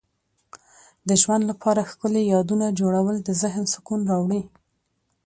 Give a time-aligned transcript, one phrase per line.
[1.07, 4.43] د ژوند لپاره ښکلي یادونه جوړول د ذهن سکون راوړي.